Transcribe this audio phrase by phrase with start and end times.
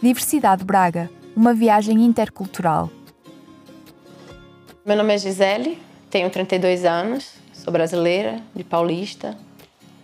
[0.00, 2.88] Diversidade Braga, uma viagem intercultural.
[4.86, 5.76] Meu nome é Gisele,
[6.08, 9.36] tenho 32 anos, sou brasileira, de Paulista,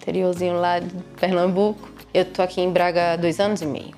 [0.00, 1.90] interiorzinho lá de Pernambuco.
[2.14, 3.94] Eu estou aqui em Braga há dois anos e meio.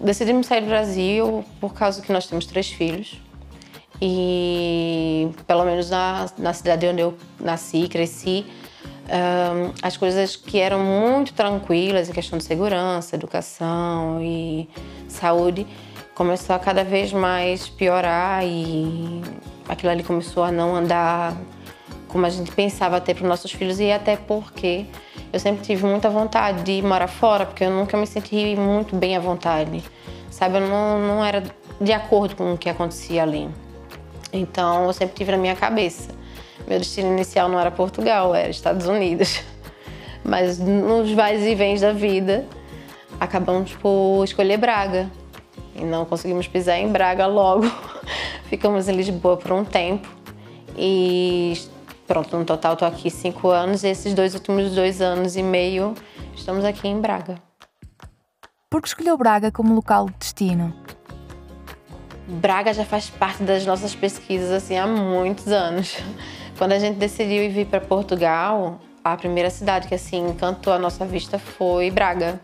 [0.00, 3.20] Decidimos sair do Brasil por causa que nós temos três filhos.
[4.00, 8.46] E, pelo menos na, na cidade onde eu nasci, cresci,
[9.08, 14.68] um, as coisas que eram muito tranquilas em questão de segurança, educação e
[15.08, 15.66] saúde
[16.14, 19.22] começou a cada vez mais piorar e
[19.68, 21.36] aquilo ali começou a não andar
[22.08, 24.86] como a gente pensava ter para os nossos filhos e até porque
[25.32, 29.16] eu sempre tive muita vontade de morar fora, porque eu nunca me senti muito bem
[29.16, 29.82] à vontade,
[30.30, 30.58] sabe?
[30.58, 31.42] Eu não, não era
[31.80, 33.48] de acordo com o que acontecia ali.
[34.30, 36.10] Então eu sempre tive na minha cabeça.
[36.66, 39.40] Meu destino inicial não era Portugal, era Estados Unidos.
[40.24, 42.46] Mas nos vais e vens da vida,
[43.18, 45.10] acabamos por escolher Braga.
[45.74, 47.64] E não conseguimos pisar em Braga logo.
[48.46, 50.08] Ficamos em Lisboa por um tempo.
[50.76, 51.60] E
[52.06, 53.82] pronto, no total estou aqui cinco anos.
[53.82, 55.94] E esses dois últimos dois anos e meio
[56.34, 57.36] estamos aqui em Braga.
[58.70, 60.74] Por que escolheu Braga como local de destino?
[62.26, 65.96] Braga já faz parte das nossas pesquisas assim há muitos anos.
[66.58, 70.78] Quando a gente decidiu ir vir para Portugal, a primeira cidade que assim encantou a
[70.78, 72.40] nossa vista foi Braga.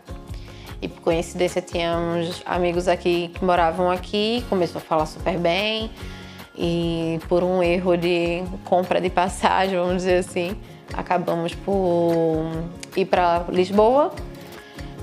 [0.81, 5.91] E por coincidência tínhamos amigos aqui que moravam aqui, começou a falar super bem.
[6.57, 10.57] E por um erro de compra de passagem, vamos dizer assim,
[10.93, 12.45] acabamos por
[12.95, 14.11] ir para Lisboa.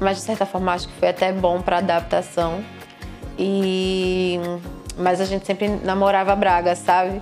[0.00, 2.62] Mas de certa forma acho que foi até bom para adaptação.
[3.38, 4.38] E
[4.98, 7.20] mas a gente sempre namorava Braga, sabe?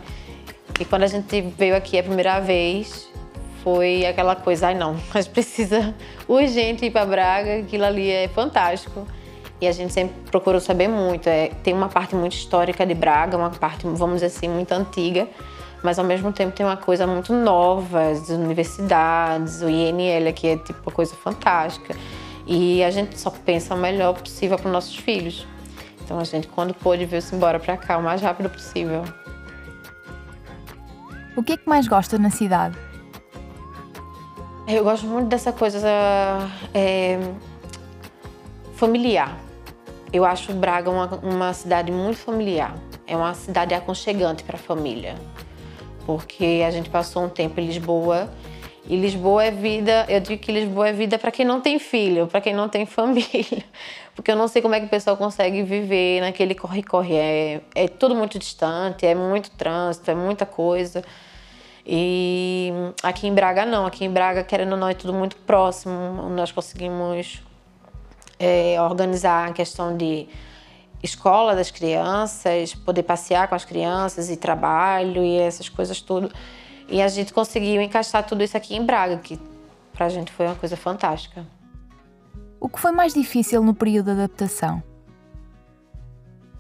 [0.79, 3.09] E quando a gente veio aqui a primeira vez,
[3.63, 5.95] foi aquela coisa, ai não, a gente precisa
[6.29, 9.07] urgente ir para Braga, aquilo ali é fantástico.
[9.61, 11.29] E a gente sempre procurou saber muito.
[11.29, 15.29] É, tem uma parte muito histórica de Braga, uma parte, vamos dizer assim, muito antiga,
[15.83, 20.57] mas ao mesmo tempo tem uma coisa muito nova, as universidades, o INL aqui é
[20.57, 21.95] tipo uma coisa fantástica.
[22.47, 25.47] E a gente só pensa o melhor possível para os nossos filhos.
[26.05, 29.05] Então a gente, quando pôde, veio-se embora para cá o mais rápido possível.
[31.37, 32.79] O que é que mais gosta na cidade?
[34.69, 35.89] Eu gosto muito dessa coisa
[36.73, 37.19] é,
[38.77, 39.37] familiar.
[40.13, 42.77] Eu acho Braga uma, uma cidade muito familiar.
[43.07, 45.17] É uma cidade aconchegante para a família.
[46.07, 48.31] Porque a gente passou um tempo em Lisboa
[48.87, 52.27] e Lisboa é vida, eu digo que Lisboa é vida para quem não tem filho,
[52.27, 53.65] para quem não tem família.
[54.15, 57.15] Porque eu não sei como é que o pessoal consegue viver naquele corre-corre.
[57.15, 61.03] É, é tudo muito distante, é muito trânsito, é muita coisa.
[61.87, 66.29] E aqui em Braga não, aqui em Braga, querendo ou não, é tudo muito próximo.
[66.31, 67.43] Nós conseguimos
[68.39, 70.29] é, organizar a questão de
[71.03, 76.31] escola das crianças, poder passear com as crianças e trabalho e essas coisas tudo.
[76.89, 79.39] E a gente conseguiu encaixar tudo isso aqui em Braga, que
[79.93, 81.47] pra gente foi uma coisa fantástica.
[82.61, 84.83] O que foi mais difícil no período de adaptação?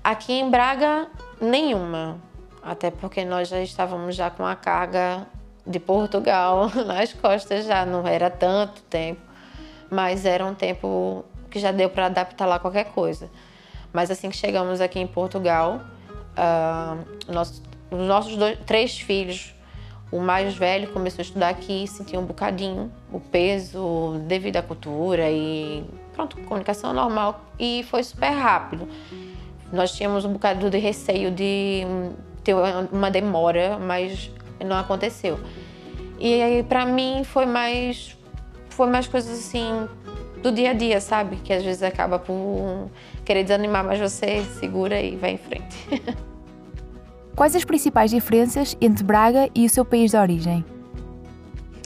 [0.03, 1.09] Aqui em Braga,
[1.41, 2.19] nenhuma.
[2.63, 5.27] Até porque nós já estávamos já com a carga
[5.67, 9.21] de Portugal nas costas já, não era tanto tempo,
[9.91, 13.31] mas era um tempo que já deu para adaptar lá qualquer coisa.
[13.93, 15.81] Mas assim que chegamos aqui em Portugal,
[16.37, 19.54] uh, nosso, os nossos dois, três filhos,
[20.15, 25.29] o mais velho começou a estudar aqui, sentiu um bocadinho o peso devido à cultura
[25.29, 25.83] e
[26.13, 28.87] pronto, comunicação normal e foi super rápido.
[29.73, 31.83] Nós tínhamos um bocado de receio de
[32.45, 32.55] ter
[32.93, 34.31] uma demora, mas
[34.65, 35.41] não aconteceu.
[36.21, 38.17] E aí para mim foi mais
[38.69, 39.89] foi mais coisas assim
[40.41, 41.37] do dia a dia, sabe?
[41.39, 42.89] Que às vezes acaba por
[43.25, 45.77] querer desanimar, mas você segura e vai em frente.
[47.35, 50.65] Quais as principais diferenças entre Braga e o seu país de origem?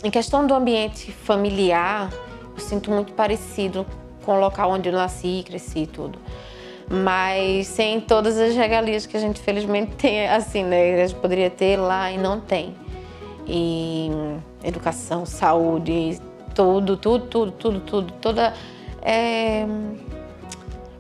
[0.05, 2.13] Em questão do ambiente familiar,
[2.55, 3.87] eu sinto muito parecido
[4.25, 6.19] com o local onde eu nasci, cresci e tudo.
[6.91, 11.03] Mas sem todas as regalias que a gente felizmente tem, assim, né?
[11.03, 12.75] A gente poderia ter lá e não tem.
[13.47, 14.11] E
[14.63, 16.21] educação, saúde,
[16.55, 18.53] tudo, tudo, tudo, tudo, tudo, toda.
[19.01, 19.67] É...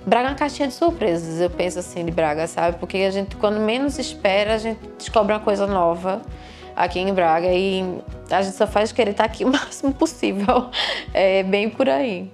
[0.08, 2.78] Braga é uma caixinha de surpresas, eu penso assim de Braga, sabe?
[2.78, 6.22] Porque a gente, quando menos espera, a gente descobre uma coisa nova
[6.75, 7.82] aqui em Braga e
[8.31, 10.70] a gente só faz querer estar aqui o máximo possível.
[11.12, 12.32] É bem por aí.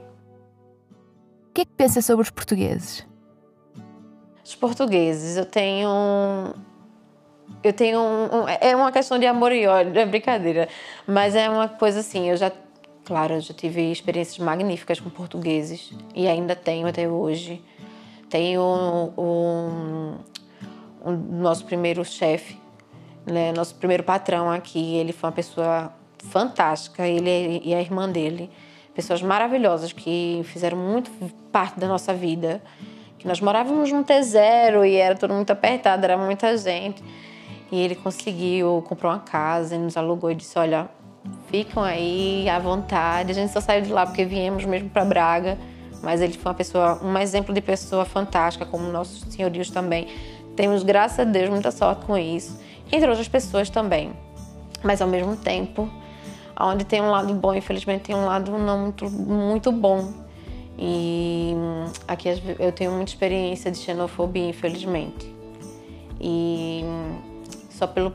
[1.50, 3.04] O que é que pensa sobre os portugueses?
[4.44, 6.54] Os portugueses, eu tenho.
[7.62, 7.98] Eu tenho.
[7.98, 10.68] Um, é uma questão de amor e ódio, é brincadeira.
[11.08, 12.52] Mas é uma coisa assim, eu já
[13.04, 17.62] Claro, eu já tive experiências magníficas com portugueses e ainda tenho até hoje.
[18.30, 20.14] tem o, o,
[21.04, 22.58] o nosso primeiro chefe,
[23.26, 24.96] né, nosso primeiro patrão aqui.
[24.96, 25.92] Ele foi uma pessoa
[26.30, 28.50] fantástica, ele e a irmã dele.
[28.94, 31.10] Pessoas maravilhosas que fizeram muito
[31.52, 32.62] parte da nossa vida.
[33.18, 37.04] Que nós morávamos num T0 e era tudo muito apertado, era muita gente.
[37.70, 40.88] E ele conseguiu, comprou uma casa e nos alugou e disse: Olha,
[41.54, 43.30] ficam aí à vontade.
[43.30, 45.56] A gente só saiu de lá porque viemos mesmo para Braga.
[46.02, 50.08] Mas ele foi uma pessoa, um exemplo de pessoa fantástica, como nossos senhorios também.
[50.56, 52.58] Temos, graças a Deus, muita sorte com isso.
[52.90, 54.12] Entre outras pessoas também.
[54.82, 55.88] Mas ao mesmo tempo,
[56.60, 60.12] onde tem um lado bom, infelizmente tem um lado não muito, muito bom.
[60.76, 61.54] E
[62.08, 62.28] aqui
[62.58, 65.32] eu tenho muita experiência de xenofobia, infelizmente.
[66.20, 66.84] E
[67.70, 68.12] só pelo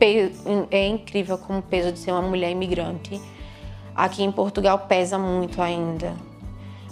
[0.00, 3.20] peso, é incrível como o peso de ser uma mulher imigrante
[3.94, 6.14] aqui em Portugal pesa muito ainda.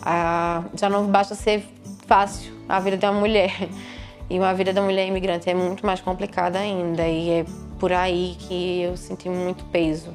[0.02, 1.64] Ah, já não basta ser
[2.06, 3.68] fácil a vida da mulher.
[4.30, 7.08] E uma vida da mulher imigrante é muito mais complicada ainda.
[7.08, 7.46] E é
[7.78, 10.14] por aí que eu senti muito peso.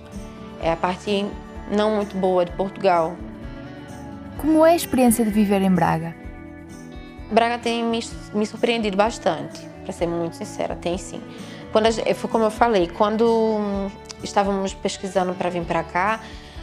[0.62, 1.26] É a parte
[1.72, 3.16] não muito boa de Portugal.
[4.38, 6.16] Como é a experiência de viver em Braga?
[7.32, 8.00] Braga tem me,
[8.36, 11.20] me surpreendido bastante, para ser muito sincera, tem sim.
[11.74, 13.90] Quando a, foi como eu falei, quando
[14.24, 16.22] estávamos pesquisando para vir para cá,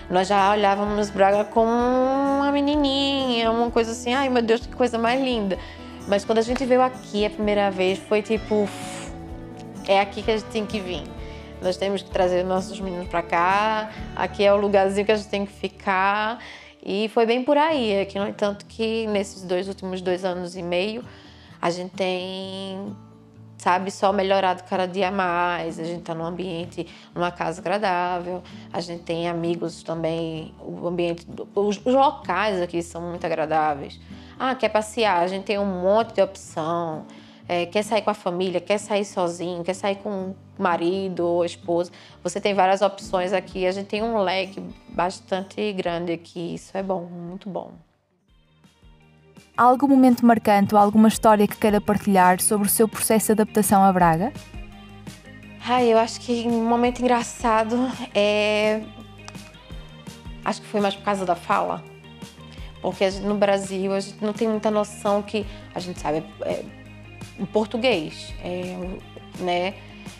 [0.09, 4.97] nós já olhávamos Braga como uma menininha, uma coisa assim, ai meu Deus, que coisa
[4.97, 5.59] mais linda.
[6.07, 8.69] Mas quando a gente veio aqui a primeira vez, foi tipo,
[9.89, 11.03] é aqui que a gente tem que vir.
[11.61, 15.29] Nós temos que trazer nossos meninos para cá, aqui é o lugarzinho que a gente
[15.29, 16.39] tem que ficar.
[16.83, 17.93] E foi bem por aí.
[17.93, 21.05] É que, no entanto, que nesses dois últimos dois anos e meio,
[21.61, 22.97] a gente tem
[23.61, 25.79] sabe, só melhorado cada dia mais.
[25.79, 28.43] A gente está num ambiente, numa casa agradável.
[28.73, 30.55] A gente tem amigos também.
[30.61, 34.01] O ambiente, os, os, locais aqui são muito agradáveis.
[34.39, 35.23] Ah, quer passear?
[35.23, 37.05] A gente tem um monte de opção.
[37.47, 38.61] É, quer sair com a família?
[38.61, 39.63] Quer sair sozinho?
[39.63, 41.91] Quer sair com o marido ou esposa?
[42.23, 43.67] Você tem várias opções aqui.
[43.67, 46.55] A gente tem um leque bastante grande aqui.
[46.55, 47.73] Isso é bom, muito bom.
[49.61, 53.85] Algum momento marcante ou alguma história que queira partilhar sobre o seu processo de adaptação
[53.85, 54.33] a Braga?
[55.63, 57.77] Ai, eu acho que um momento engraçado
[58.15, 58.81] é.
[60.43, 61.85] Acho que foi mais por causa da fala.
[62.81, 66.65] Porque gente, no Brasil a gente não tem muita noção que a gente sabe é,
[67.39, 68.79] o português, é,
[69.41, 69.75] né?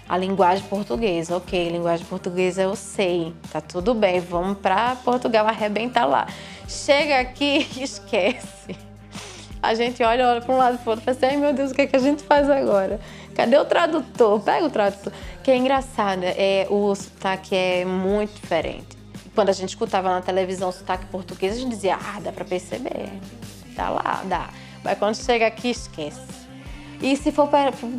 [0.07, 6.05] A linguagem portuguesa, ok, linguagem portuguesa eu sei, tá tudo bem, vamos para Portugal arrebentar
[6.05, 6.27] lá.
[6.69, 8.90] Chega aqui, esquece
[9.63, 11.71] a gente olha, olha para um lado e para outro fala assim, ai meu Deus,
[11.71, 12.99] o que, é que a gente faz agora?
[13.35, 14.41] Cadê o tradutor?
[14.41, 15.13] Pega o tradutor.
[15.43, 18.99] Que é engraçado, é, o sotaque é muito diferente.
[19.35, 22.45] Quando a gente escutava na televisão o sotaque português, a gente dizia, ah, dá para
[22.45, 23.11] perceber.
[23.77, 24.51] Tá lá, dá.
[24.83, 26.21] Mas quando chega aqui, esquece.
[27.01, 27.49] E se for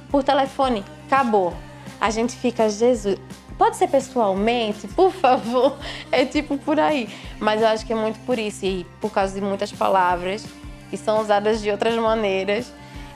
[0.10, 1.54] por telefone, acabou.
[2.00, 3.18] A gente fica, Jesus,
[3.58, 5.78] pode ser pessoalmente, por favor.
[6.12, 7.08] É tipo por aí.
[7.40, 10.46] Mas eu acho que é muito por isso e por causa de muitas palavras
[10.92, 12.72] que são usadas de outras maneiras.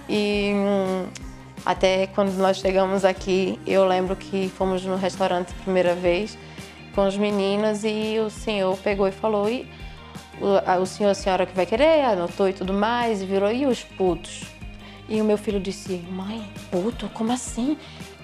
[0.10, 1.06] E hum,
[1.66, 6.38] até quando nós chegamos aqui, eu lembro que fomos no restaurante a primeira vez
[6.96, 9.70] com os meninos e o senhor pegou e falou: e
[10.40, 13.66] o, o senhor, a senhora que vai querer, anotou e tudo mais, e virou: e
[13.66, 14.44] os putos?
[15.10, 17.10] E o meu filho disse: mãe, puto?
[17.10, 17.78] Como assim?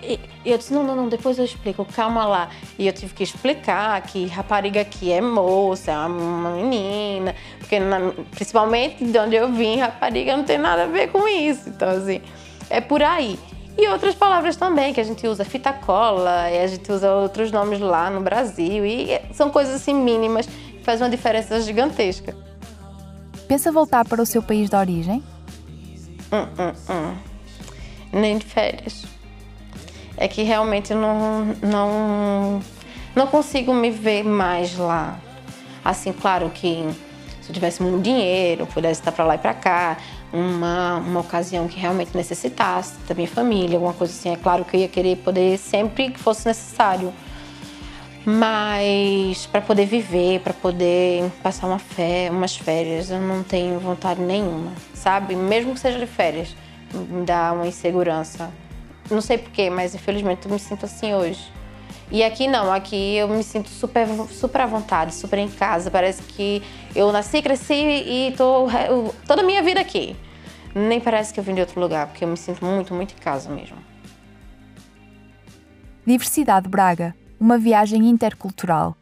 [0.03, 2.49] E eu disse, não, não, não, depois eu explico, calma lá.
[2.77, 7.35] E eu tive que explicar que rapariga aqui é moça, é uma menina,
[7.71, 11.69] porque na, principalmente de onde eu vim, rapariga não tem nada a ver com isso.
[11.69, 12.21] Então, assim,
[12.69, 13.39] é por aí.
[13.77, 17.49] E outras palavras também, que a gente usa fita cola, e a gente usa outros
[17.49, 22.35] nomes lá no Brasil, e são coisas assim mínimas que fazem uma diferença gigantesca.
[23.47, 25.23] Pensa voltar para o seu país de origem?
[26.33, 27.15] Hum, hum, hum.
[28.11, 29.05] Nem de férias
[30.17, 32.61] é que realmente não, não,
[33.15, 35.17] não consigo me ver mais lá.
[35.83, 36.85] Assim, claro que
[37.41, 39.97] se eu tivesse muito dinheiro, pudesse estar para lá e para cá,
[40.31, 44.77] uma, uma ocasião que realmente necessitasse da minha família, alguma coisa assim, é claro que
[44.77, 47.13] eu ia querer poder sempre que fosse necessário.
[48.23, 54.21] Mas para poder viver, para poder passar uma fé, umas férias, eu não tenho vontade
[54.21, 55.35] nenhuma, sabe?
[55.35, 56.55] Mesmo que seja de férias,
[56.93, 58.51] me dá uma insegurança.
[59.09, 61.51] Não sei porquê, mas infelizmente eu me sinto assim hoje.
[62.11, 65.89] E aqui não, aqui eu me sinto super, super à vontade, super em casa.
[65.89, 66.61] Parece que
[66.93, 68.67] eu nasci, cresci e tô
[69.25, 70.15] toda a minha vida aqui.
[70.75, 73.17] Nem parece que eu vim de outro lugar, porque eu me sinto muito, muito em
[73.17, 73.77] casa mesmo.
[76.05, 78.95] Diversidade Braga, uma viagem intercultural.